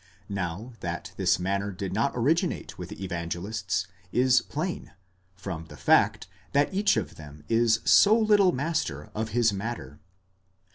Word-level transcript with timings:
Now, 0.29 0.73
that 0.79 1.11
this 1.15 1.37
manner 1.37 1.71
did 1.71 1.93
not 1.93 2.13
originate 2.15 2.75
with 2.75 2.89
the 2.89 3.03
Evangelists 3.03 3.85
is 4.11 4.41
plain 4.41 4.93
from 5.35 5.65
the 5.65 5.77
fact, 5.77 6.27
that 6.53 6.73
each 6.73 6.97
of 6.97 7.17
them 7.17 7.43
is 7.47 7.81
so 7.85 8.17
little 8.17 8.51
master 8.51 9.11
of 9.13 9.29
his 9.29 9.53
matter. 9.53 9.99